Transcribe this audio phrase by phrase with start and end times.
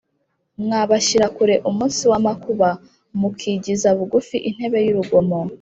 [0.63, 2.69] Mwa bashyira kure umunsi w’amakuba,
[3.19, 5.39] mukigiza bugufi intebe y’urugomo